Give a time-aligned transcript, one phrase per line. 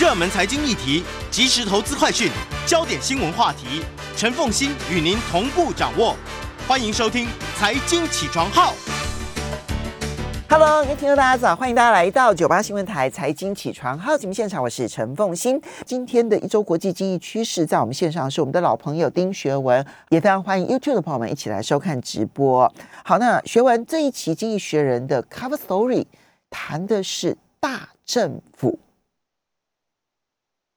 [0.00, 2.30] 热门财经议题、即时投资快讯、
[2.66, 3.84] 焦点新闻话题，
[4.16, 6.16] 陈凤欣与您同步掌握。
[6.66, 7.26] 欢迎收听
[7.58, 8.72] 《财经起床号》。
[10.48, 15.60] Hello，各位听众大家早，欢迎大家来到九八新闻台财经起床号节目现场，我是陈凤欣。
[15.84, 22.72] 今天的一周国际经济趋势，在我们线上是我们的老朋友丁学文，也非常欢迎 YouTube 的朋友们一起来收看直播。
[23.04, 26.06] 好，那学文这一期《经济学人》的 Cover Story
[26.48, 28.78] 谈的是大政府。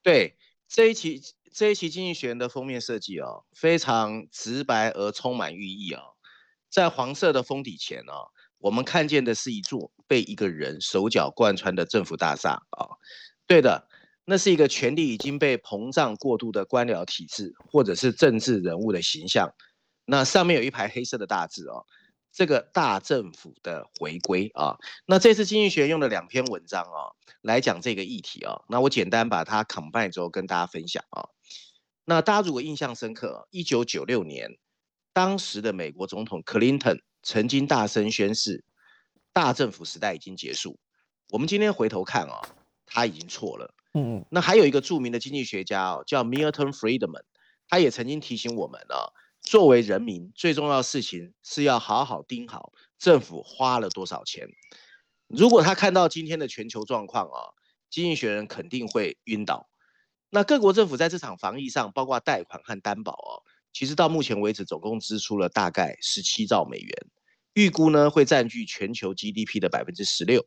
[0.06, 0.38] 对
[0.70, 1.20] 这一期
[1.52, 6.00] 这一期《经济学人》的封面设计哦，非常直白而充满寓意哦，
[6.70, 8.30] 在黄色的封底前哦。
[8.60, 12.86] 我们看见的是一座被一个人手脚贯穿的政府大厦啊，
[13.48, 13.88] 对的，
[14.26, 19.56] 那是一个权力已经被膨胀过度的官僚体制，或者是政治人物的形象。
[20.06, 21.84] 那上面有一排黑色的大字哦，
[22.36, 24.78] 这个大政府的回归啊。
[25.08, 28.62] 那这次经济学用了两篇文章啊，来讲这个议题啊。
[28.68, 31.30] 那我简单把它 combine 之后跟大家分享啊。
[32.04, 34.58] 那大家如果印象深刻，一九九六年，
[35.14, 37.00] 当时的美国总统 Clinton。
[37.28, 38.64] 曾经大声宣誓，
[39.34, 40.78] 大政府时代已经结束。
[41.32, 42.40] 我们今天回头看啊，
[42.86, 43.74] 他已经错了。
[43.96, 44.26] 嗯嗯。
[44.30, 47.24] 那还有一个著名的经济学家哦，叫 Milton Friedman，
[47.68, 49.10] 他也曾经提醒我们啊，
[49.46, 54.48] 作为人民，最重要的事情是要好好盯好政府花了多少钱。
[55.28, 57.54] 如果他看到今天的全球状况啊，
[57.90, 59.70] 经济学人肯定会晕倒。
[60.32, 67.08] 那各国政府在这场防疫上，包括贷款和担保哦，其实到目前为止总共支出了大概十七兆美元。
[67.54, 70.46] 预估呢会占据全球 GDP 的百分之十六。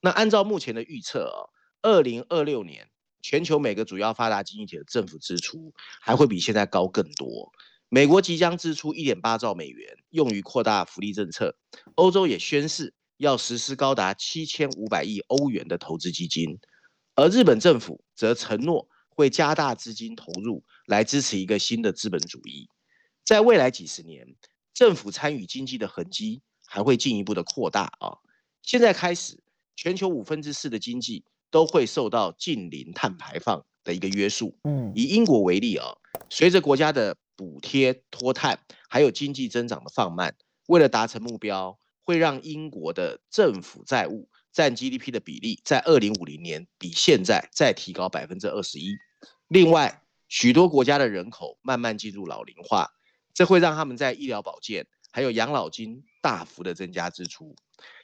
[0.00, 1.38] 那按照目前的预测啊，
[1.82, 2.88] 二零二六年
[3.22, 7.52] 全球每个主要发达经济体的政府支出还会比现在高更多。
[7.88, 11.56] 美国即将支出一点八兆美元用于扩大福利政策，
[11.94, 16.58] 欧洲也宣誓要实施高达七千五百亿欧元的投资基金，
[17.14, 22.68] 而日本政府则承诺会加大资金投入来支持一个新的资本主义。
[23.24, 24.36] 在未来几十年，
[24.74, 26.42] 政府参与经济的痕迹。
[26.70, 28.18] 还会进一步的扩大啊！
[28.62, 29.42] 现在开始，
[29.74, 34.54] 全球五分之四的经济都会受到近零碳排放的一个约束。
[34.64, 35.86] 嗯，以英国为例啊，
[36.28, 38.58] 随着国家的补贴脱碳，
[38.90, 40.34] 还有经济增长的放慢，
[40.66, 48.96] 为了达成目标，会让英国的政府债务占 GDP 的比例在二零五零年比现在再提高百分之二十一。
[49.46, 52.90] 另外，许多国家的人口慢慢进入老龄化，
[53.32, 56.02] 这会让他们在医疗保健还有养老金。
[56.20, 57.54] 大幅的增加支出，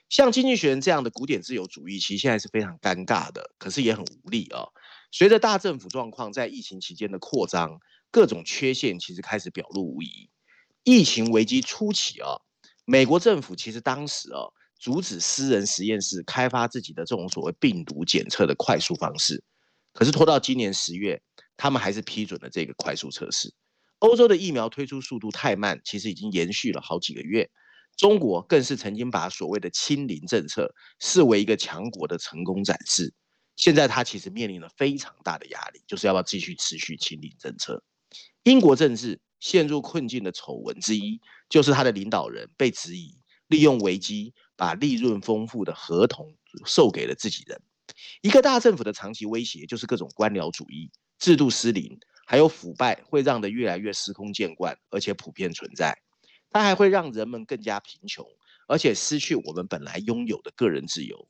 [0.08, 4.64] 像经济学人这样的古典自由主义，其实现在是非常尴尬的，可是也很无力啊。
[5.10, 7.80] 随着大政府状况在疫情期间的扩张，
[8.14, 10.30] 各种缺陷其实开始表露无遗。
[10.84, 12.38] 疫情危机初期啊，
[12.84, 14.46] 美国政府其实当时啊，
[14.78, 19.42] 阻止私人实验室开发自己的这种所谓病毒检测的快速方式，
[19.92, 21.20] 可是拖到今年十月，
[21.56, 23.52] 他们还是批准了这个快速测试。
[23.98, 27.50] 欧洲的疫苗推出速度太慢，其实已经延续了好几个月。
[27.96, 33.12] 中国更是曾经把所谓的“清零”政策视为一个强国的成功展示。
[33.56, 37.82] 现在他其实面临了非常大的压力，就是要不要继续持续清零政策。
[38.44, 43.18] 英国政治陷入困境的丑闻之一，就是他的领导人被质疑
[43.48, 46.34] 利用危机把利润丰富的合同
[46.66, 47.60] 售给了自己人。
[48.20, 55.96] 一个大政府的长期威胁，就是各种官僚主义、制度失灵，还有腐败，会让得越来越司空见惯，而且普遍存在。
[56.50, 58.26] 它还会让人们更加贫穷，
[58.68, 61.28] 而且失去我们本来拥有的个人自由。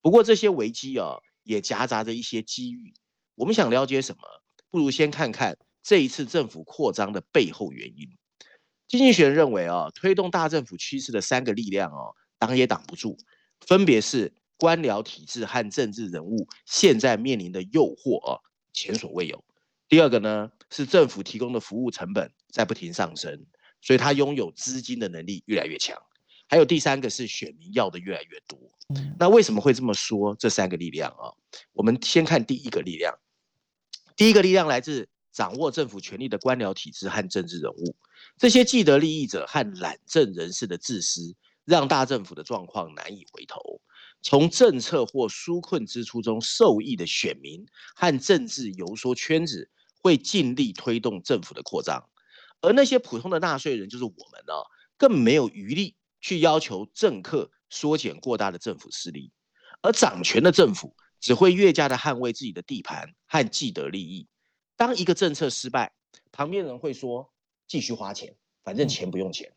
[0.00, 2.92] 不过这些危机啊，也夹杂着一些机遇。
[3.36, 4.22] 我们想了解什么，
[4.70, 8.08] 不如先看看这一次政府扩张的背后原因。
[8.86, 13.18] 经济学人认为啊，推动大政府趋势的三个力量啊，挡也挡不住，
[13.60, 18.40] 分别是官僚体制和政治人物现在面临的诱惑啊，
[18.72, 19.44] 前所未有。
[19.88, 23.46] 第二个呢，是政府提供的服务成本在不停上升。
[23.80, 25.96] 所以他拥有资金的能力越来越强，
[26.48, 28.58] 还有第三个是选民要的越来越多。
[29.20, 30.34] 那为什么会这么说？
[30.34, 31.30] 这三个力量啊，
[31.74, 33.16] 我们先看第一个力量。
[34.16, 35.08] 第一个力量来自
[35.38, 37.94] 掌握政府权力的官僚体制和政治人物，
[38.38, 43.80] 这些既得利益者和懒政人士的自私，让大政府的状况难以回头。
[44.20, 47.64] 从政策或纾困支出中受益的选民
[47.94, 49.70] 和政治游说圈子，
[50.02, 52.04] 会尽力推动政府的扩张。
[52.60, 54.52] 而那些普通的纳税人，就是我们呢，
[54.96, 59.30] 更没有余力去要求政客缩减过大的政府势力，
[59.82, 64.26] 而掌权的政府只会越加的捍卫自己的地盘和既得利益。
[64.78, 65.90] 当一个政策失败，
[66.30, 67.28] 旁边人会说
[67.66, 69.52] 继续花钱，反正钱不用钱。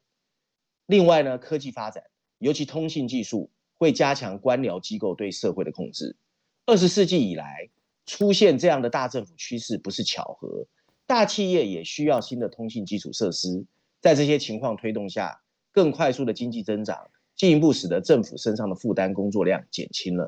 [0.87, 2.03] 另外呢，科技发展，
[2.39, 6.17] 尤其通信技术，会加强官僚机构对社会的控制。
[6.65, 7.69] 二十世纪以来，
[8.07, 10.65] 出现这样的大政府趋势不是巧合，
[11.05, 13.63] 大企业也需要新的通信基础设施，
[13.99, 15.39] 在这些情况推动下，
[15.71, 20.27] 更快速的经济增长，进一步使得政府身上的负担工作量减轻了。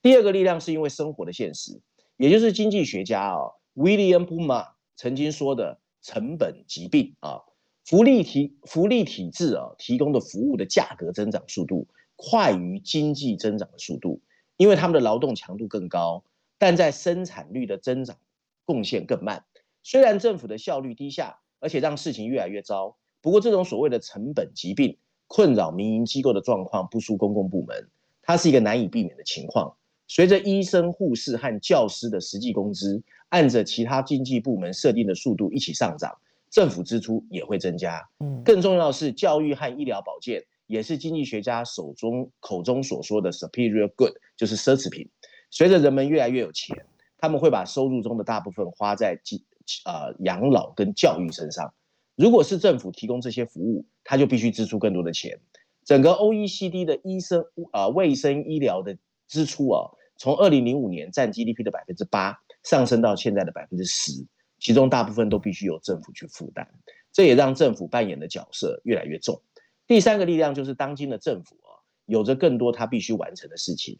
[0.00, 1.80] 第二个力量是因为生活的现实，
[2.16, 7.42] 也就是经济学家啊，William b u m a 曾经说的成本疾病啊，
[7.84, 11.86] 福利体福利体制啊提供的服务的价格增长速度
[12.16, 14.20] 快于经济增长的速度，
[14.56, 16.24] 因为他们的劳动强度更高，
[16.58, 18.16] 但在生产率的增长
[18.64, 19.44] 贡献更慢。
[19.84, 24.98] 虽然政府的效率低下，而且让事情越来越糟，不过这种所谓的成本疾病
[25.28, 27.88] 困扰民营机构的状况不输公共部门，
[28.22, 29.77] 它是一个难以避免的情况。
[30.08, 36.16] 随着医生、护士和教师的实际工资按着其他经济部门设定的速度一起上涨，
[36.50, 38.02] 政府支出也会增加。
[38.20, 45.06] 嗯，更重要的是，教育和医疗保健也是经济学家手中口中所说的 superior good，就是奢侈品。
[45.50, 46.74] 随着人们越来越有钱，
[47.18, 49.38] 他们会把收入中的大部分花在经
[49.84, 51.74] 呃养老跟教育身上。
[52.16, 55.38] 如果是政府提供这些服务，他就必须支出更多的钱。
[55.84, 58.96] 整个 OECD 的医生啊卫生医疗的
[59.28, 59.90] 支出啊。
[60.18, 64.26] 从二零零五年占 GDP 的百分之八上升到现在的百分之十，
[64.58, 66.66] 其中大部分都必须由政府去负担，
[67.12, 69.40] 这也让政府扮演的角色越来越重。
[69.86, 73.96] 第三个力量就是当今的政府啊，有着更多他必须完成的事情。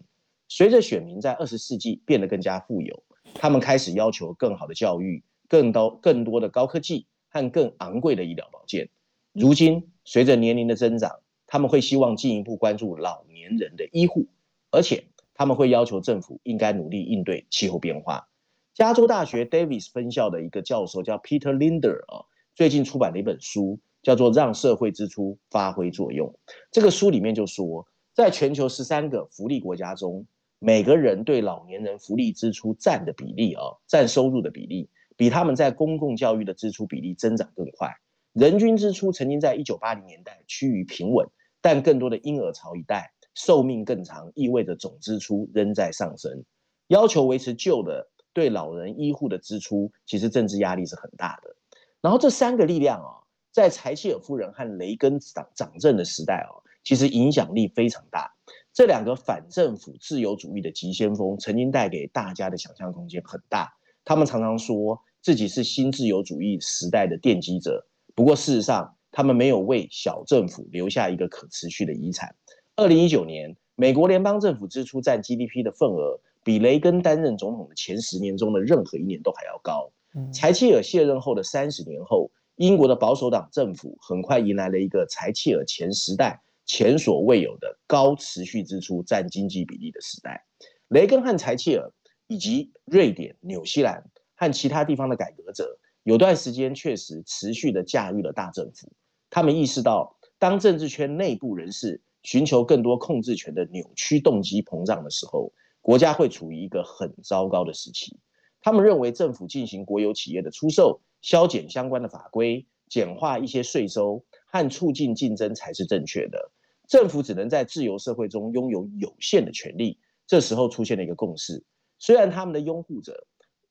[0.49, 3.05] 随着选民在二十世纪变得更加富有，
[3.35, 8.91] 他们开始要求更好的教育、更高更多的高科技和更昂贵的医疗保健。
[9.33, 14.27] 如今，随着年龄的增长，他们会希望进一步关注老年人的医护，
[14.73, 15.05] 而且。
[15.39, 18.29] 他们会要求政府应该努力应对气候变化。
[18.75, 22.27] 加州大学 Davis 分校的一个教授叫 Peter Linder 啊，
[22.57, 26.29] 最近出版了一本书，叫做《让社会支出发挥作用》。
[26.73, 30.27] 这个书里面就说，在全球十三个福利国家中，
[30.59, 37.95] 每个人对老年人福利支出占的比例啊，占收入的比例，比他们在公共教育的支出比例增长更快。
[38.33, 41.29] 人均支出曾经在一九八零年代趋于平稳，
[41.61, 43.13] 但更多的婴儿潮一代。
[43.39, 46.45] 寿命更长意味着总支出仍在上升，
[46.89, 51.55] 要求维持旧的对老人医护的支出，其实政治压力是很大的。
[52.01, 56.51] 然后这三个力量啊，在柴契尔夫人和雷根掌掌政的时代啊，
[56.83, 58.35] 其实影响力非常大。
[58.75, 63.73] 这两个反政府自由主义的急先锋，曾经带给大家的想象空间很大。
[64.05, 67.87] 他们常常说自己是新自由主义时代的奠基者，
[68.17, 72.35] 不过事实上，他们没有为小政府留下一个可持续的遗产。
[72.79, 79.91] 二零一九年，美国联邦政府支出占 GDP 的份额，比雷根担任总统的前十年中的任何一年都还要高。
[80.33, 90.47] 柴契尔卸任后的三十年后，英国的保守党政府很快迎来了一个柴契尔前时代前所未有的高持续支出占经济比例的时代。
[90.87, 91.93] 雷根和柴契尔
[92.29, 98.93] 以及瑞典、纽西兰和其他地方的改革者，有段时间确实持续的驾驭了大政府。
[99.31, 108.19] 他们意识到，当政治圈内部人士寻求更多控制权的扭曲动机膨胀的时候，国家会处于一个很糟糕的时期。
[108.61, 116.51] 他们认为政府进行国有企业的出售、削减相关的法规、简化一些税收和促进竞争才是正确的。
[116.89, 119.99] 政府只能在自由社会中拥有有限的权利。
[120.27, 121.65] 这时候出现了一个共识：
[121.99, 123.27] 虽然他们的拥护者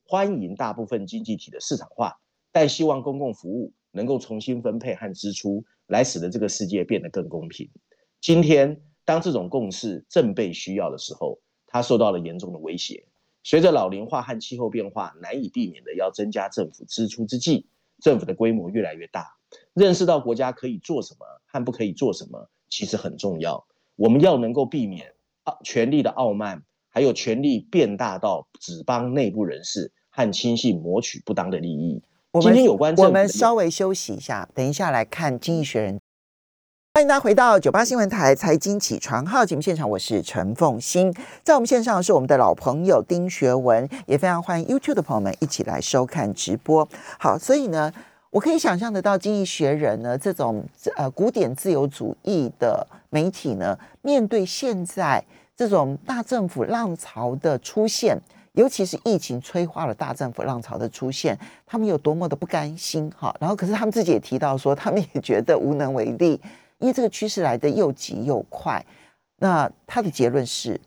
[0.05, 2.13] 欢迎大部分经济体的市场化，
[2.51, 7.69] 但希望公共服务能够重新分配和支出，来使得这个世界变得更公平。
[8.19, 13.05] 今天，当这种共识正被需要的时候，它受到了严重的威胁。
[13.43, 17.67] 随着老龄化和气候变化难以避免的要增加政府支出之际，
[18.01, 19.37] 政府的规模越来越大。
[19.73, 23.65] 认识到国家可以做什么和不可以做什么，其实很重要。
[23.95, 32.01] 我们要能够避免啊权力的傲慢，还有权力变大到只帮内部人士和亲信谋取不当的利益。
[32.41, 35.95] 今天有关我们稍微休息一下，等一下来看《经济学人》。
[36.97, 41.13] 欢迎大家回到九八新闻台财经起床号节目现场，我是陈凤欣，
[41.43, 46.89] 在我们线上是我们的老朋友丁学文，也非常欢迎 YouTube 的朋友们一起来收看直播。
[47.19, 47.93] 好，所以呢，
[48.31, 55.23] 我可以想象得到，经济学人呢这种呃古典自由主义的媒体呢，面对现在
[55.55, 58.19] 这种大政府浪潮的出现，
[58.53, 61.37] 尤其是疫情催化了大政府浪潮的出现，
[61.67, 63.31] 他们有多么的不甘心哈。
[63.39, 66.41] 然后，可是他们自己也提到说，他们也觉得无能为力。
[66.79, 68.85] 因为这个趋势来的又急又快，
[69.37, 70.79] 那他的结论是，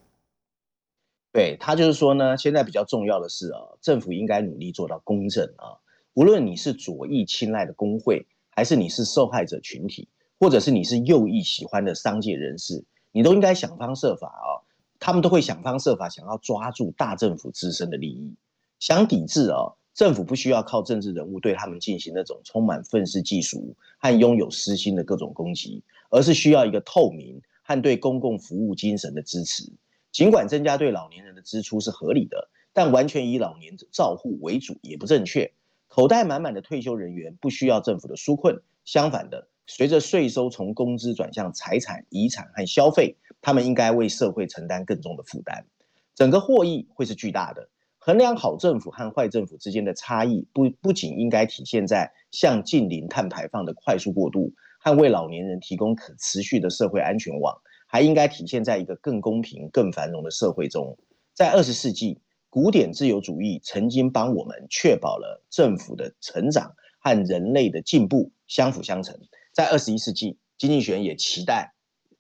[1.32, 5.78] 对他就是说呢，现在比较重要的是啊，政府应该努力做到公正啊。
[6.14, 14.66] 无论你是左翼青睐的工会，还是你是受害者群体，或者是你是右翼喜欢的商界人士，你都应该想方设法啊。
[14.98, 18.36] 他们都会想方设法想要抓住大政府自身的利益。
[18.78, 29.70] 想抵制啊，政府不需要靠政治人物对他们进行那种充满愤世嫉俗和拥有私心的各种攻击，而是需要一个透明和对公共服务精神的支持。
[30.12, 35.52] 尽管增加对老年人的支出是合理的，但完全以老年照护为主也不正确。
[35.88, 45.66] 口袋满满的退休人员不需要政府的纾困，相反的，随着税收从工资转向财产、遗产和消费，他们应该为社会承担更重的负担，
[46.14, 47.68] 整个获益会是巨大的。
[48.00, 60.98] 衡量好政府和坏政府之间的差异，不不仅应该体现在向近零碳排放的快速过渡，和为老年人提供可持续的社会安全网，还应该体现在一个更公平、更繁荣的社会中。
[61.34, 62.20] 在二十世纪。
[62.52, 69.16] 古典自由主义曾经帮我们确保了政府的成长和人类的进步相辅相成。
[69.52, 71.72] 在二十一世纪，经济学也期待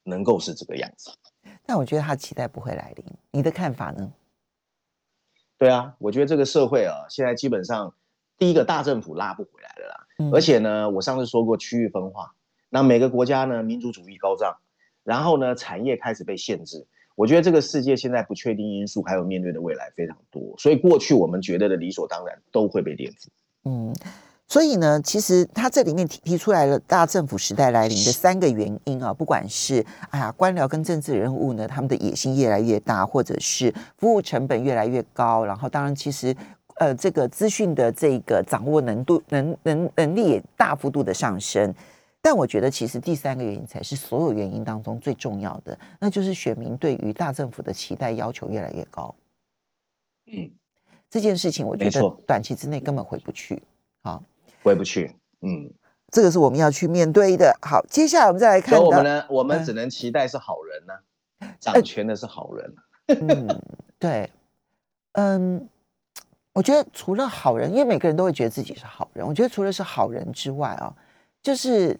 [0.04, 1.10] 能够是这个样子。
[1.66, 3.04] 但我觉得他期待不会来临。
[3.32, 4.12] 你的看法呢？
[5.60, 7.92] 对啊，我觉得这个社会啊，现在基本上
[8.38, 10.06] 第一个大政府拉不回来了啦。
[10.32, 12.32] 而且呢，我上次说过区域分化，
[12.70, 14.56] 那每个国家呢民族主义高涨，
[15.04, 16.86] 然后呢产业开始被限制。
[17.14, 23.26] 我觉得这个世界现在不确定因素还有面对的未来非常多，所以过去我们觉得的理所当然都会被颠覆。
[23.64, 23.94] 嗯，
[24.50, 36.36] 所以呢，其实他这里面提提出来了大政府时代来临的三个原因啊，不管是哎呀官僚跟政治人物呢，他们的野心越来越大，或者是服务成本越来越高，然后当然其实
[36.80, 41.72] 呃这个资讯的这个掌握能度能能能力也大幅度的上升。
[42.20, 49.14] 但我觉得，其实第三个原因才是所有原因当中最重要的，那就是选民对于大政府的期待要求越来越高。
[50.26, 50.50] 嗯，
[51.08, 53.62] 这件事情我觉得短期之内根本回不去。
[54.02, 54.22] 好，
[54.62, 55.16] 回不去。
[55.42, 55.72] 嗯，
[56.10, 57.56] 这个是我们要去面对的。
[57.62, 58.80] 好，接下来我们再来看。
[58.82, 59.26] 我们呢？
[59.28, 62.74] 我们只能期待是好人呢，掌权的是好人。
[63.06, 63.60] 嗯，
[63.98, 64.30] 对。
[65.12, 65.68] 嗯，
[66.52, 69.26] 我觉得除了好人，因为每个人都会觉得自己是好人。
[69.26, 70.94] 我觉得除了是好人之外啊，
[71.42, 71.98] 就是。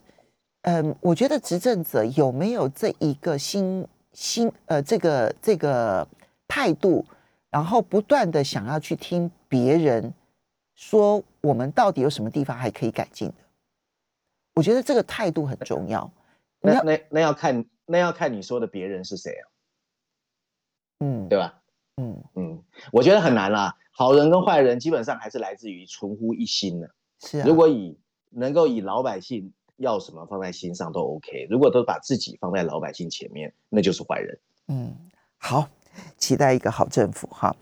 [0.62, 6.06] 嗯，我觉得执政者有没有这一个心心呃这个这个
[6.46, 7.02] 态度，
[7.48, 10.12] 然后不断的想要去听别人
[10.74, 13.34] 说我们到底有什么地方还可以改进的？
[14.54, 16.10] 我觉得这个态度很重要。
[16.60, 19.44] 那那那要看那要看你说的别人是谁啊？
[21.00, 21.62] 嗯，对吧？
[21.96, 23.76] 嗯嗯，我觉得很难啦。
[23.92, 26.90] 好人跟坏人基本上还是来自于存乎一心的。
[27.20, 27.98] 是啊，如果以
[28.30, 29.52] 能够以老百姓。
[29.80, 34.38] 要什么放在心上都 OK，如果都把自己放在老百姓前面，那就是坏人。
[34.68, 34.94] 嗯，
[35.38, 35.66] 好，
[36.18, 37.56] 期待一个好政府哈。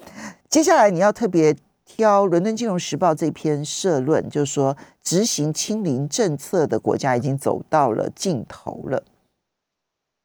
[0.48, 1.54] 接下来你要特别
[1.88, 9.02] 挑《伦敦金融时报》这篇社论，就是说执行清零政策的国家已经走到了尽头了。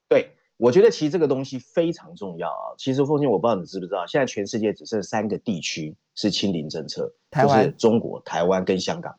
[0.10, 2.75] 对，我觉得其实这个东西非常重要啊。
[2.77, 9.15] 其实，奉信，我不知道你知不知道，现在全世界只剩三个地区是清零政策，就是中国、台湾跟香港。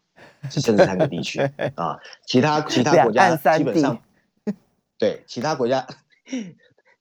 [0.51, 1.41] 是甚至三个地区
[1.75, 3.99] 啊，其他其他国家基本上，
[4.99, 5.87] 对其他国家，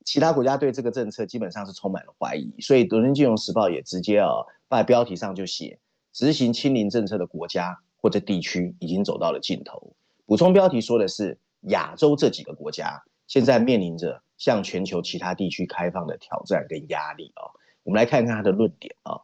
[0.05, 4.29] 其他国家对这个政策基本上是充满了怀疑，所以《伦敦金融时报》也直接啊，
[4.77, 5.79] 在标题上就写，
[6.11, 9.95] 执行清零政策的国家或者地区已经走到了尽头。
[10.25, 11.39] 补充标题说的是，
[11.69, 17.43] 亚洲这几个国家现在面临着向全球其他地区开放的挑战跟压力啊。
[17.83, 19.19] 我们来看看他的论点啊，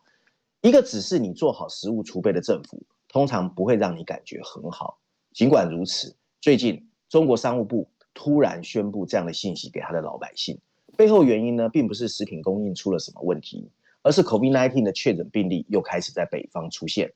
[0.62, 2.86] 一个只是你做好食物储备的政府。
[3.12, 5.00] 通常不会让你感觉很好。
[5.34, 10.60] 尽管如此，最近中国商务部突然宣布这样的信息给他的老百姓，
[10.96, 17.12] 背后原因呢，并不是食品供应出了什么问题，而是 COVID-19 的确诊病例又开始在北方出现。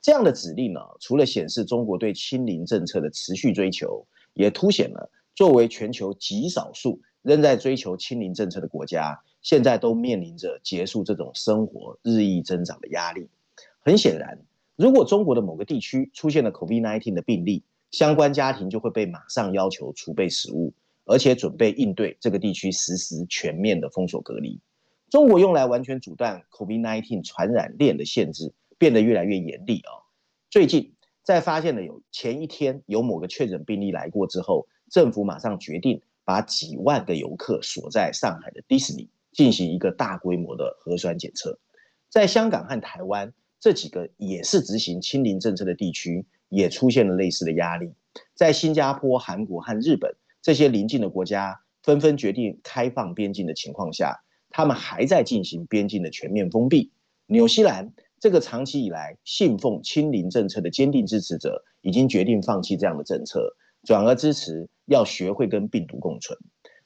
[0.00, 13.28] 这样的指令呢，除了显示中国对清零政策的持续追求，也凸显了作为全球极少数仍在追求清零政策的国家，现在都面临着结束这种生活日益增长的压力。
[13.80, 14.38] 很显然。
[14.76, 20.74] 如果中国的某个地区出现了 COVID-19 的病例，相关家庭就会被马上要求储备食物，
[21.06, 24.60] 而且准备应对这个地区实施全面的封锁隔离。
[25.10, 29.92] 中国用来完全阻断 COVID-19 传染链的限制变得越来越严厉啊！
[30.50, 41.58] 最近在发现了有前一天有某个确诊病例来过之后，政府马上决定把几万个游客锁在上海的迪士尼，进行一个大规模的核酸检测。
[42.08, 43.32] 在香港和台湾。
[43.58, 47.90] 这几个也是执行清零政策的地区，也出现了类似的压力。
[48.34, 54.22] 在新加坡、韩国和日本这些邻近的国家纷纷决定开放边境的情况下，
[54.56, 56.90] 他们还在进行边境的全面封闭。
[57.26, 66.38] 纽西兰这个长期以来信奉清零政策的坚定支持者，已经决定放弃这样的政策，转而支持要学会跟病毒共存。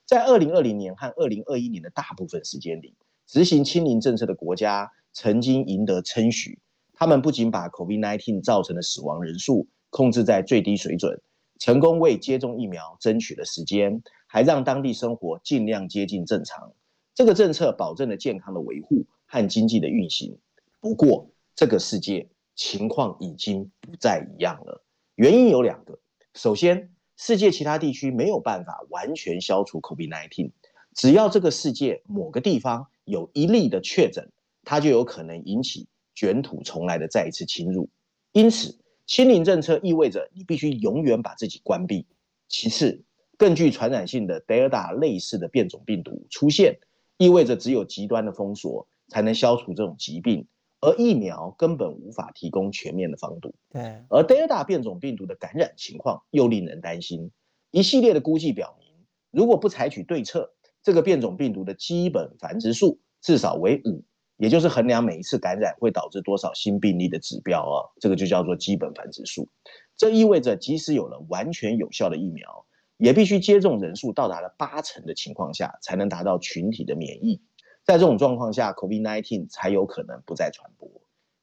[0.05, 2.97] 在二零二零年和二零二一年的大部分时间里，
[3.29, 4.91] 执行清零政策的国家。
[5.13, 6.59] 曾经赢得称许，
[6.95, 11.21] 他们不仅把 COVID-19 造成的死亡人数控制在最低水准，
[11.61, 16.73] 成功为接种疫苗争取了时间，还让当地生活尽量接近正常。
[17.21, 20.39] 这个政策保证了健康的维护和经济的运行。
[20.81, 24.83] 不过，这个世界情况已经不再一样了。
[25.17, 25.99] 原因有两个：
[26.33, 30.53] 首先，世界其他地区没有办法完全消除 COVID-19，
[30.95, 34.33] 只要这个世界某个地方有一例的确诊，
[34.65, 37.91] 它就有可能引起卷土重来的再一次侵入。
[38.33, 42.07] 因此，清零政策意味着你必须永远把自己关闭。
[42.49, 43.05] 其次，
[43.37, 46.79] 更具传染性的 Delta 类似的变种病毒出现。
[47.21, 50.49] 意味着只有极端的封锁才能消除这种疾病，
[50.81, 53.55] 而疫苗根本无法提供全面的防堵。
[53.69, 57.31] 对，而 Delta 变种病毒的感染情况又令人担心。
[57.73, 58.89] 一系列的估计表明，
[59.31, 60.51] 如果不采取对策，
[60.83, 64.03] 这个变种病毒的基本繁殖数至少为五，
[64.39, 69.47] 也就是衡量每一次感染会导致多少新病例的指标啊，这个就叫做基本繁殖数。
[69.95, 72.65] 这意味着，即使有了完全有效的疫苗，
[73.01, 77.41] 也必须接种人数到达了八成的情况下，才能达到群体的免疫。
[77.83, 80.87] 在这种状况下，COVID-19 才有可能不再传播。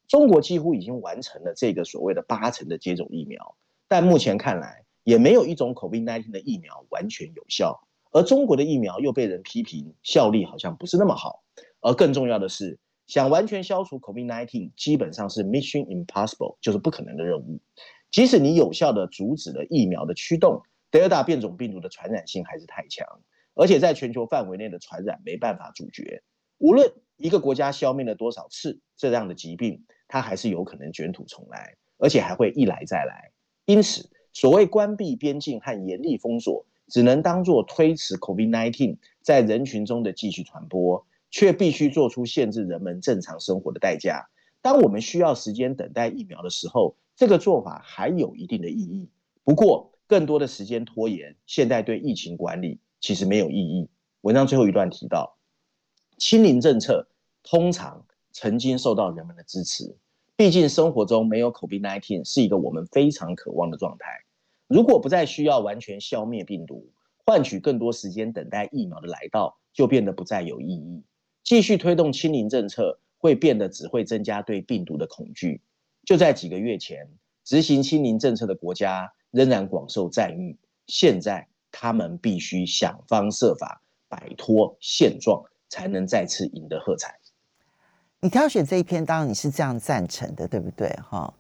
[0.08, 3.56] 中国几乎已经完成了这个所谓的八成的接种疫苗，
[3.88, 7.82] 但目前看来，也没有一种 COVID-19 的疫苗完全有效。
[8.12, 11.44] 而中国的疫苗又被人批评效力好像不是那么好。
[11.82, 17.60] 而更重要的是，想完全消除 COVID-19 基本上是 Mission Impossible，就是不可能的任务。
[18.12, 20.62] 即使你有效的阻止了疫苗的驱动。
[20.89, 23.06] 德尔塔变种病毒的传染性还是太强，
[23.53, 26.24] 而且在全球范围内的传染没办法阻绝。
[26.58, 33.32] 无论一个国家消灭了多少次这样的疾病，它还是有可能卷土重来，而且还会一来再来。
[33.65, 44.29] 因此，所谓关闭边境和严厉封锁，只能当作推迟 COVID-19 在人群中的继续传播，却必须做出限制人们正常生活的代价。
[44.62, 49.09] 当我们需要时间等待疫苗的时候，这个做法还有一定的意义。
[49.44, 53.89] 不过，更多的时间拖延，现在对疫情管理其实没有意义。
[54.22, 55.37] 文章最后一段提到，
[56.17, 57.09] 清零政策
[57.43, 59.98] 通常曾经受到人们的支持，
[60.37, 64.24] 毕竟生活中没有 COVID-19 是一个我们非常渴望的状态。
[64.67, 66.89] 如果不再需要完全消灭病毒，
[67.25, 71.03] 换取更多时间等待疫苗的来到，就变得不再有意义。
[71.43, 75.61] 继续推动清零政策，会变得只会增加对病毒的恐惧。
[76.05, 77.09] 就在几个月前，
[77.43, 79.13] 执行清零政策的国家。
[79.31, 80.57] 仍然广受赞誉。
[80.87, 87.20] 现在他们必须想方设法摆脱现状，才能再次赢得喝彩。
[88.20, 90.90] 你挑选这一篇，当然你是这样赞成的，对不对？
[91.09, 91.33] 哈。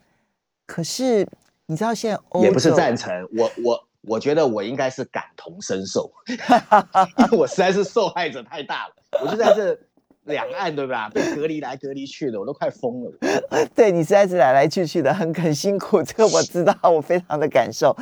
[0.65, 1.27] 可是
[1.65, 8.95] 你知道现在也不是赞成，我我我觉得我应该是感同身受， 因为我实在是受害者太大了。
[9.23, 9.79] 我就在这
[10.27, 11.09] 两岸，对吧？
[11.13, 13.11] 被隔离来隔离去的，我都快疯了。
[13.75, 17.95] 对你实在是来来去去的，很很辛苦，这个我知道，我非常的感受。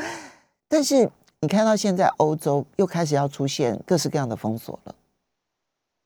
[0.67, 1.09] 但是
[1.41, 4.95] 你看到现在欧洲又开始要出现各式各样的封锁了。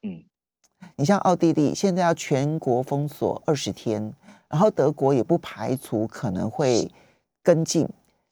[0.03, 0.23] 嗯，
[0.95, 4.13] 你像奥地利现在要全国封锁二十天，
[4.49, 6.91] 然后德国也不排除可能会
[7.41, 7.88] 跟进。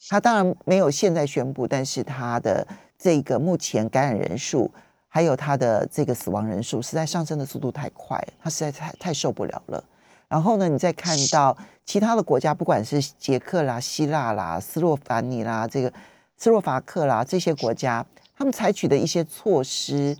[0.09, 4.69] 他当然没有现在宣布，但是他的这个目前感染人数。
[5.07, 9.83] 还有他的这个死亡人数实在上升的速度太快，他实在太太受不了了。
[10.27, 15.91] 然后呢，你再看到其他的国家，不管是捷克啦、希腊啦、斯洛凡尼啦、这个
[16.37, 20.17] 斯洛伐克啦这些国家，他们采取的一些措施，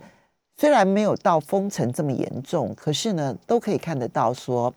[0.56, 4.72] 虽然没有到封城这么严重，可是呢，都可以看得到说，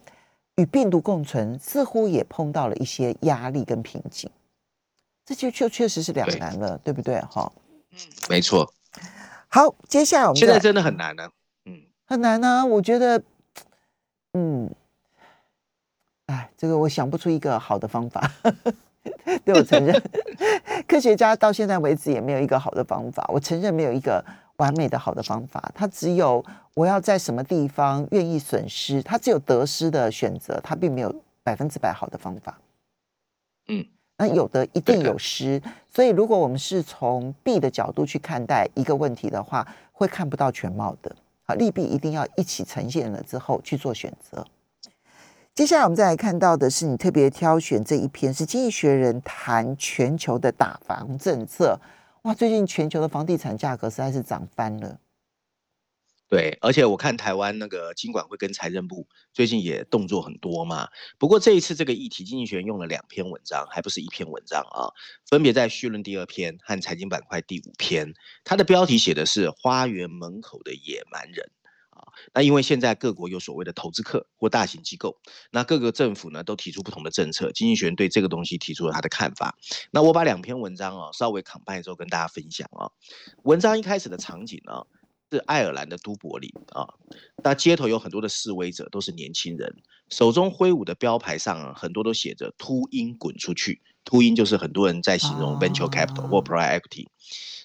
[0.58, 4.30] 与病毒共存似乎也碰到了一些压力跟瓶颈。
[5.26, 7.22] 这就确确实是两难了，对不对？
[7.22, 7.50] 哈，
[7.92, 7.98] 嗯，
[8.30, 8.70] 没错。
[9.54, 11.30] 好，接下来我们现在真的很难呢，
[11.66, 12.66] 嗯，很难呢。
[12.66, 13.22] 我觉得，
[14.32, 14.70] 嗯，
[16.28, 18.32] 哎，这个我想不出一个好的方法。
[19.44, 20.02] 对我承认，
[20.88, 23.30] 科学家到现在为止也没有一个好的方法。
[23.34, 24.24] 我承认没有一个
[24.56, 26.42] 完美的好的方法，它只有
[26.76, 32.58] 我要在什么地方愿意损失，它只有得失的选择，它并没有百分之百好的方法。
[33.68, 33.86] 嗯。
[34.22, 41.16] 那有的一定有失，所以如果我们是从弊的角度去看待一个问题的话，会看不到全貌的。
[41.42, 44.46] 好，利弊一定要一起呈现了之后去做选择。
[45.56, 51.80] 接下来我们再来看到的是，你特别挑选这一篇是《经济学人》谈全球的打房政策。
[52.22, 55.00] 哇，最近全球的房地产价格实在是涨翻了。
[56.32, 60.88] 对，而且我看台湾那个金管会跟财政部最近也动作很多嘛。
[61.20, 64.88] 不过这一次这个议题，经济学用了两篇文章，还不是一篇文章啊，
[65.30, 68.14] 分别在序论第二篇和财经板块第五篇。
[68.46, 71.52] 它的标题写的是“花园门口的野蛮人”，
[71.92, 72.00] 啊，
[72.34, 75.18] 那因为现在各国有所谓的投资客或大型机构，
[75.52, 79.58] 那各个政府呢都提出不同的政策，经济学对这个东西提出了他的看法。
[79.92, 82.88] 那我把两篇文章啊稍微 combine 之后跟大家分享啊。
[83.44, 84.86] 文章一开始的场景呢
[85.32, 86.86] 是爱尔兰的都柏林啊，
[87.42, 89.74] 那街头有很多的示威者，都是年轻人，
[90.10, 97.08] 手中挥舞的标牌上啊很多都写着“秃鹰滚出去”，秃鹰就是很多人在形容 venture capital 或 private equity。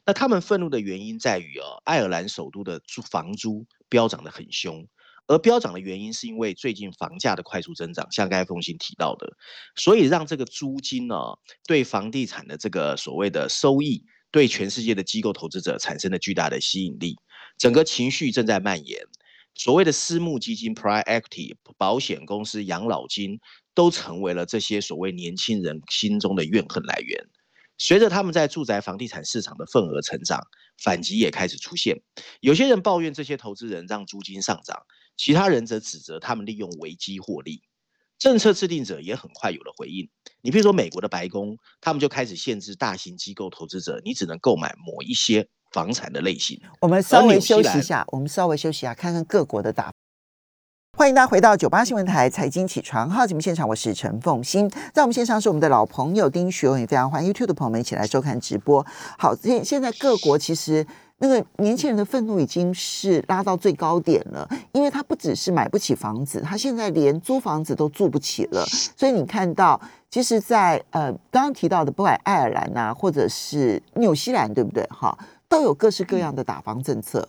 [0.05, 4.87] 那他们愤怒的原因在于啊，爱尔兰首都的租房租飙涨得很凶，
[5.27, 9.37] 而飙涨的原因是因为最近房价的快速增长，像刚才凤新提到的，
[9.75, 11.17] 所以让这个租金呢，
[11.67, 17.17] 对房地产的这个所谓的收益，对全世界的机构投资者产生了巨大的吸引力，
[17.59, 19.03] 整个情绪正在蔓延，
[19.55, 23.41] 所谓的私募基金 （private equity）、保险公司、养老金，
[23.75, 27.27] 都成为了这些所谓年轻人心中的怨恨来源。
[27.79, 30.41] 随着他们在住宅房地产市场的份额成长，
[30.83, 32.03] 反击也开始出现。
[32.41, 34.83] 有些人抱怨这些投资人让租金上涨，
[35.17, 37.63] 其他人则指责他们利用危机获利。
[38.19, 40.09] 政策制定者也很快有了回应。
[40.41, 46.61] 你比如说美国的白宫，他们就开始限制大型机构投资者，你只能购买某一些房产的类型。
[46.81, 49.91] 我们稍微休息一下，我们稍微休息一下，看看各国的打。
[50.97, 58.85] 欢迎大家回到九八新闻台财经起床号节目现场，我是陈凤欣，在我们线上是我们的老朋友丁学文，也非常欢迎 YouTube 的朋友们一起来收看直播。
[59.19, 60.87] 好，现现在各国其实
[61.19, 68.65] 那个年轻人的愤怒已经是拉到最高点了，因为他不只是买不起房子，他现在连租房子都住不起了。
[68.97, 74.83] 所以你看到，其实，在呃刚刚提到的，不管爱尔兰啊，或者是纽西兰，对不对？
[74.85, 75.19] 哈，
[75.49, 77.29] 都有各式各样的打房政策。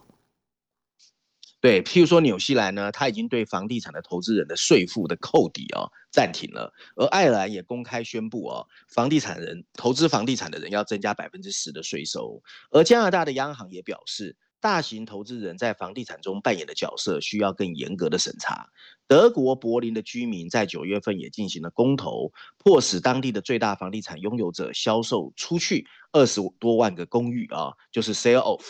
[1.60, 18.70] 对，譬如说纽西兰呢，他已经对房地产的投资人的税负的扣抵啊暂停了，而爱尔兰也公开宣布哦，房地产人投资房地产的人要增加百分之十的税收，而加拿大的央行也表示，大型投资人在房地产中扮演的角色需要更严格的审查。
[19.08, 28.64] 德国柏林的居民在九月份也进行了公投，迫使当地的最大房地产拥有者销售出去二十多万个公寓啊，就是 sale off。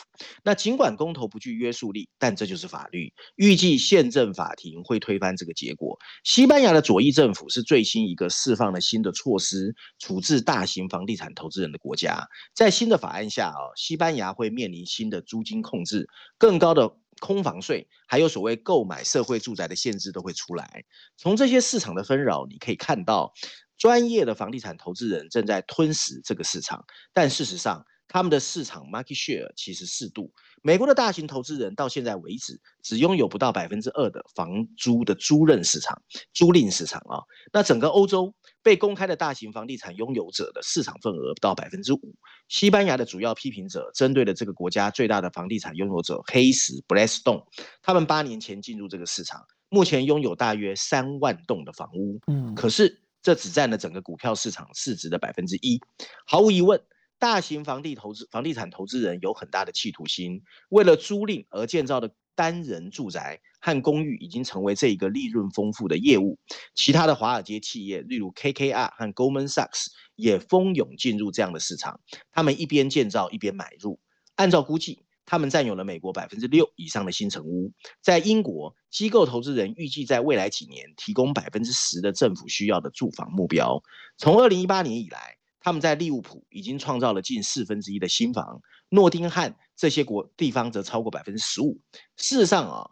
[0.44, 3.12] 那尽管公投不具约束力，但这就是法律。
[3.36, 5.98] 预计宪政法庭会推翻这个结果。
[6.24, 12.28] 西班牙的左翼政府是最新一个释放了新的措施处置大型房地产投资人的国家。
[12.54, 16.96] 在新的法案下啊，西班牙会面临新的租金控制、更高的。
[17.20, 20.84] 空房税，还有所谓购买社会住宅的限制都会出来。
[21.18, 23.34] 从这些市场的纷扰，你可以看到，
[23.78, 26.84] 专业的房地产投资人正在吞噬这个市场。
[27.14, 27.86] 但事实上，
[28.18, 30.34] 他们的市场 market share 其实适度。
[30.64, 36.02] 美国的大型投资人到现在为止，只拥有不到百分之二的房租的租赁市场、
[36.34, 37.22] 租赁市场啊。
[37.54, 42.16] 那整个欧洲被公开的大型房地产拥有者的市场份额不到百分之五。
[42.50, 47.44] 西班牙的主要批评者针对了这个国家最大的房地产拥有者黑石 （Blackstone），
[47.84, 52.20] 他们八年前进入这个市场，目前拥有大约三万栋的房屋。
[52.26, 55.80] 嗯，可是这只占了整个股票市场市值的百分之一。
[56.26, 56.82] 毫无疑问。
[57.20, 66.38] 大型房地投资、房地产投资人有很大的企图心，为了租赁而建造的单人住宅和公寓已经成为这一个利润丰富的业务。
[66.76, 72.00] 其他的华尔街企业，例如 KKR 和 Goldman Sachs，也蜂拥进入这样的市场。
[72.32, 74.00] 他们一边建造一边买入。
[74.36, 77.74] 按照估计，他们占有了美国百分之六以上的新城屋。
[78.04, 83.82] 在英国，机构投资人预计在未来几年提供百分之十的政府需要的住房目标。
[84.20, 85.38] 从二零一八年以来。
[85.68, 91.82] 他们在利物浦已经创造了近四分之一的新房，诺丁汉这些国地方则超过百分之十五。
[92.16, 92.90] 事实上啊，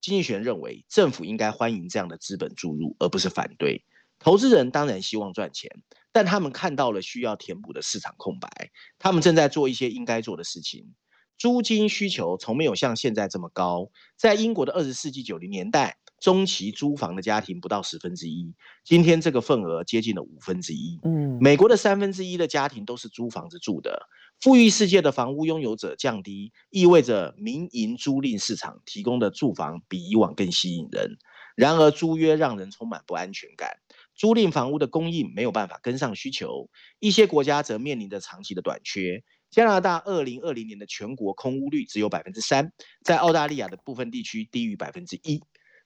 [0.00, 3.84] 经济学认为政府应该欢迎这样的资本注入，而不是反对。
[4.18, 5.70] 投资人当然希望赚钱，
[6.10, 10.94] 但他们看到了需要填补的市场空白，他们正在做一些应该做的事情。
[11.38, 15.98] 租金需求从没有像现在这么高，在英国的二十世纪九零年代。
[16.24, 20.98] 中期租房的家庭不到十分之一，今天这个份额接近了五分之一。
[21.02, 24.08] 嗯，美国的三分之一的家庭都是租房子住的。
[24.40, 31.18] 富裕世界的房屋拥有者降低，意味着民营租赁市场提供的住房比以往更吸引人。
[31.56, 33.76] 然而，租约让人充满不安全感，
[34.14, 36.70] 租赁房屋的供应没有办法跟上需求。
[37.00, 39.22] 一些国家则面临着长期的短缺。
[39.50, 42.72] 加拿大二零二零年的全国空屋率只有百分之三，
[43.04, 45.42] 在澳大利亚的部分地区低于百分之一。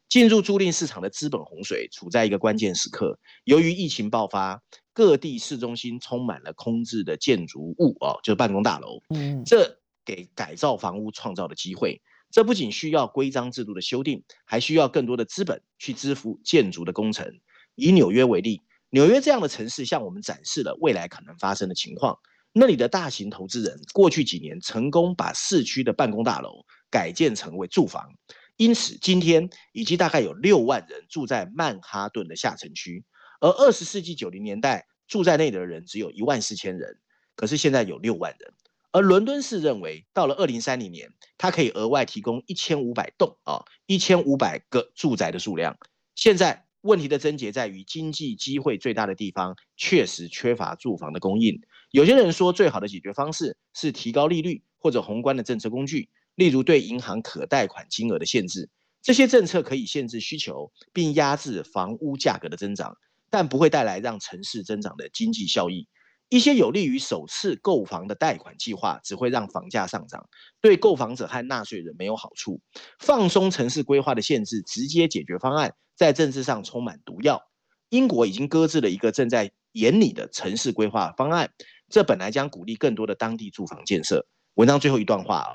[0.08, 3.18] 进入租赁市场的资本洪水处在一个关键时刻。
[3.44, 4.62] 由于疫情爆发，
[4.94, 9.00] 各地市中心充满了空置的建筑物哦，就是办公大楼。
[9.14, 12.00] 嗯，这给改造房屋创造的机会。
[12.30, 17.26] 这不仅需要规章制度的修订，还需要更多的资本去支付建筑的工程。
[17.74, 22.18] 以纽约为例，纽约这样的城市向我们展示了未来可能发生的情况。
[22.52, 28.10] 那里的大型投资人过去几年成功把市区的办公大楼改建成为住房。
[28.58, 33.04] 因此今天以及大概有六万人住在曼哈顿的下城区，
[33.40, 36.98] 而二十世纪九零年代住在那里的人只有一万四千人，
[37.36, 38.52] 可是现在有六万人。
[38.90, 45.78] 而伦敦市认为，到了二零三零年，它可以额外提供一千五百栋啊，一千五百个住宅的数量。
[46.16, 51.60] 现在问题的症结在于，经济机会最大的地方确实缺乏住房的供应。
[51.92, 56.08] 有些人说，最好的解决方式是提高利率或者宏观的政策工具，
[56.38, 58.70] 例如对银行可贷款金额的限制。
[59.03, 62.96] 这些政策可以限制需求，并压制房屋价格的增长，
[63.29, 65.88] 但不会带来让城市增长的经济效益。
[66.29, 70.29] 一些有利于首次购房的贷款计划，只会让房价上涨，
[70.61, 72.61] 对购房者和纳税人没有好处。
[73.01, 77.42] 放松城市规划的限制，直接解决方案在政治上充满毒药。
[77.88, 81.51] 英国已经搁置了一个正在研拟的城市规划方案，
[81.88, 84.29] 这本来将鼓励更多的当地住房建设。
[84.55, 85.51] 文章最后一段话啊，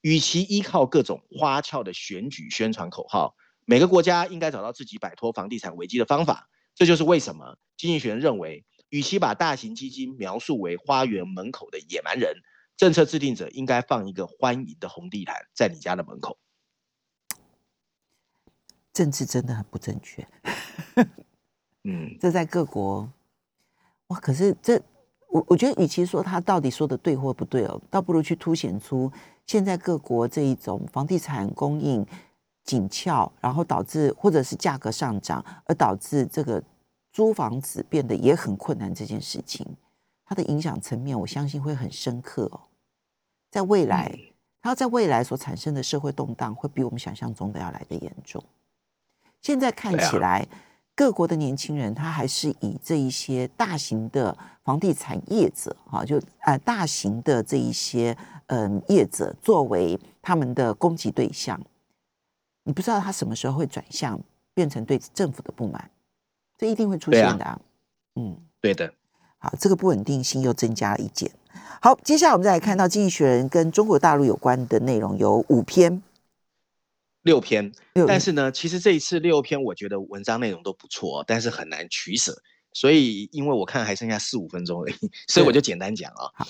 [0.00, 6.48] 与其依靠各种花俏的选举宣传口号，每个国家应该找到自己摆脱房地产危机的方法。
[6.74, 8.64] 这就是为什么经济学人认为。
[8.90, 12.34] 与其把大型基金描述为花园门口的野蛮人，
[12.76, 16.36] 政策制定者应该放一个欢迎的红地毯在你家的门口。
[18.92, 20.26] 政治真的很不正确。
[21.84, 23.12] 嗯， 这在各国，
[24.08, 24.18] 哇！
[24.18, 24.82] 可是这，
[25.28, 29.12] 我我觉得，与其说他到底说的对或不对哦，倒不如去凸显出
[29.50, 32.06] 现在各国这一种房地产供应
[32.62, 36.62] 紧俏，然后导致或者是价格上涨，而导致这个。
[37.12, 39.66] 租房子变得也很困难，这件事情
[40.24, 42.60] 它的影响层面，我相信会很深刻哦。
[43.50, 44.16] 在未来，
[44.62, 48.40] 它在未来所产生的社会动荡，会比我们想象中的要来的严重。
[49.42, 50.46] 现在看起来，
[50.94, 58.16] 各国的年轻人他还是以这一些大型的房地产业者，哈，就呃大型的这一些
[58.50, 61.60] 嗯业者作为他们的攻击对象。
[62.64, 64.20] 你不知道他什么时候会转向，
[64.52, 65.90] 变成对政府的不满。
[66.58, 67.60] 这一定会出现的，啊，
[68.16, 68.92] 嗯，对的。
[69.38, 71.30] 好，这个不稳定性又增加了一件。
[71.80, 76.02] 好，接下来我们再来看到《经济学人》跟中国大陆有关的内容有五篇、
[77.22, 77.72] 六篇，
[78.06, 82.42] 但是呢，其实这一次六篇我觉得文章内容都不错，但是很难取舍，
[82.74, 84.94] 所以因为我看还剩下四五分钟而已，
[85.26, 86.46] 所以我就简单讲啊。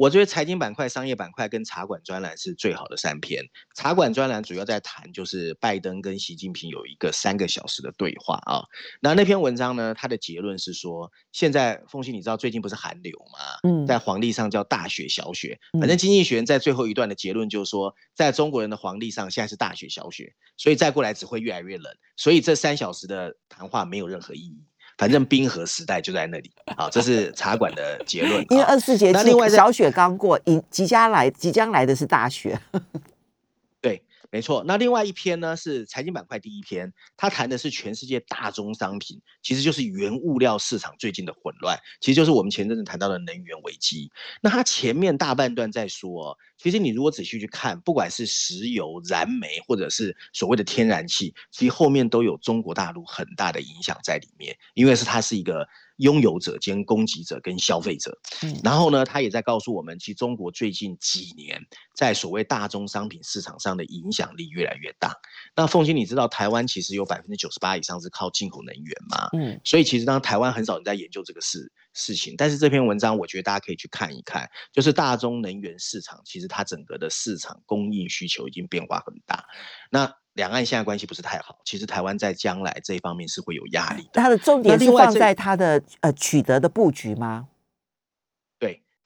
[0.00, 3.44] 我觉得财经板块、商业板块跟茶馆专栏是最好的三篇。
[3.74, 8.62] 茶馆专栏主要在谈，就是拜登跟习近平有一个三个小时的对话啊。
[9.02, 13.68] 那那篇文章呢，它的结论是说，现在凤欣，你知道最近不是寒流吗？
[13.68, 15.60] 嗯，在黄历上叫大雪、小雪。
[15.78, 21.94] 反正经济学人在最后一段的结论就是说，在中国人的黄历上现在是大雪、小雪，所以再过来只会越来越冷。
[22.16, 24.64] 所以这三小时的谈话没有任何意义。
[25.00, 28.44] 反正冰河时代就在那里，好，这是茶馆的结论。
[28.52, 32.60] 因为二十四节气，小雪刚过，迎即将来，即将来的是大雪。
[33.80, 34.02] 对。
[34.32, 44.12] 没错，那另外一篇呢是财经板块第一篇，它谈的是全世界大宗商品，其实就是原物料市场最近的混乱，其实就是我们前阵子谈到的能源危机。
[44.40, 55.66] 那它前面大半段在说，其实你如果仔细去看，不管是石油、燃煤，或者是所谓的天然气，其实后面都有中国大陆很大的影响在里面，因为是它是一个。
[56.00, 61.60] 拥有者兼供给者跟消费者，嗯，然后呢，他也在告诉我们，其实中国最近几年
[61.94, 65.14] 在所谓大宗商品市场上的影响力越来越大。
[65.54, 69.28] 那凤欣，你知道台湾其实有百分之九十八以上是靠进口能源吗？
[69.34, 79.44] 嗯，所以其实当台湾很少人在研究这个事事情，但是这篇文章我觉得大家可以去看一看，就是大宗能源市场其实它整个的市场供应需求已经变化很大。
[79.90, 84.10] 那两岸现在关系不是太好，其实台湾在将来这一方面是会有压力的。
[84.14, 87.48] 它的重点是放在它的呃取得的布局吗？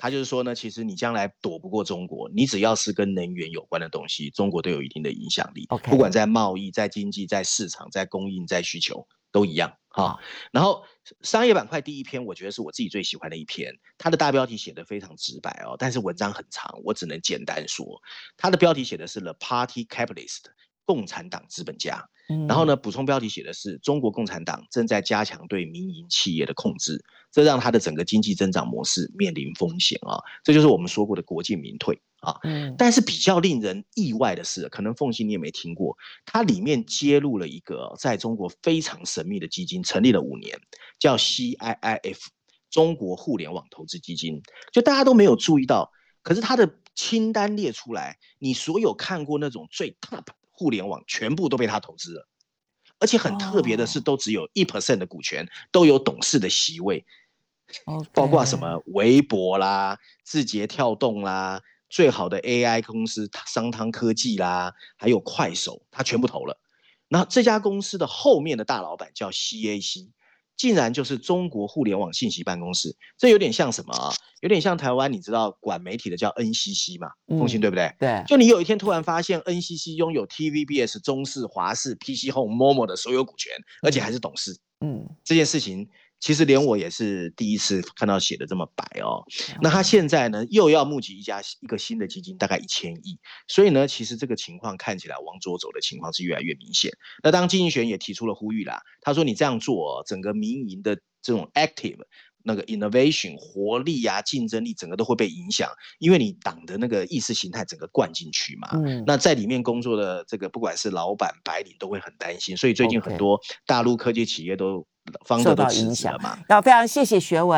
[0.04, 5.66] 对，他就是说呢，其实你将来躲不过中国，你只要是跟能源有关的东西，中国都有一定的影响力。
[5.90, 10.20] 不管在贸易、在经济、在市场、在供应、在需求都一样哈。
[10.52, 10.84] 然后
[11.22, 17.86] 商业板块第一篇，我觉得是我自己最喜欢的一篇，它的大标题写的非常直白哦，但是文章很长，我只能简单说，
[18.36, 20.42] 它的标题写的是 The Party Capitalist。
[20.84, 22.08] 共产党资本家，
[22.48, 22.76] 然后呢？
[22.76, 30.20] 补充标题写的是中国共产党正在加强对民营企业的控制，这让它的整个经济增长模式面临风险啊！
[30.42, 32.38] 这就是我们说过的国进民退啊。
[32.76, 40.60] 但是比较令人意外的是，可能凤信你也没听过，它里面揭露了一个在中国非常神秘的基金，成立了五年，
[40.98, 42.18] 叫 CIIF
[42.70, 44.42] 中国互联网投资基金，
[44.72, 45.90] 就大家都没有注意到，
[46.22, 50.24] 可是它的清单列出来，你所有看过那种最 top。
[50.56, 52.28] 互联网全部都被他投资了，
[53.00, 57.04] 而且很特别的是，都只有一 percent 的股权，都有董事的席位，
[58.14, 66.60] 包括什么微博啦、字节跳动啦、最好的 AI 公司商汤科技啦，还有快手，他全部投了。
[67.08, 70.08] 那这家公司的后面的大老板叫 CAC。
[70.56, 74.12] 竟然就是中国互联网信息办公室，这有点像什么啊？
[74.40, 77.08] 有点像台湾，你知道管媒体的叫 NCC 嘛？
[77.38, 77.94] 奉新对不对？
[77.98, 78.22] 对。
[78.26, 84.58] 就你有一天突然发现 NCC 拥有 TVBS、中视、华视、PC Home、Momo 的所有股权，而且还是董事。
[84.80, 85.88] 嗯，这件事情。
[86.24, 89.22] 其实连我也是第一次看到写的这么白哦。
[89.60, 93.18] 那他现在呢又要募集一家一个新的基金，大概一千亿。
[93.46, 96.90] 所以呢，其实这个情况看起来往左走的情况是越来越明显。
[97.22, 101.98] 那当经济学也提出了呼吁啦，他说你这样做，整个民营的这种 active
[102.44, 108.68] 那个 innovation 活力呀、竞争力，整个都会被影响，因为你党的那个意识形态整个灌进去嘛。
[108.74, 109.02] 嗯。
[109.06, 114.86] 那在里面工作的这个不管是老板白领都会很担心，所以最近很多大陆科技企业都。
[115.26, 116.38] 方受到影响嘛？
[116.48, 117.52] 那非常谢谢学文。